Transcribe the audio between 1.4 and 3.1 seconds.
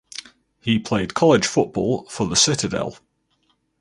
football for The Citadel.